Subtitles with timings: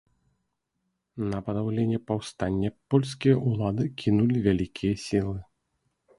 [1.33, 5.37] На падаўленне паўстання польскія ўлады кінулі вялікія сілы.